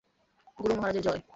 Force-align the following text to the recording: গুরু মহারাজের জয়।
গুরু 0.57 0.73
মহারাজের 0.75 1.03
জয়। 1.03 1.21